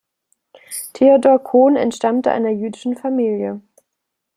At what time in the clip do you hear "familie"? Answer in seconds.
2.97-3.61